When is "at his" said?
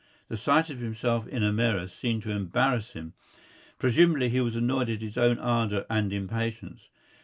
4.89-5.15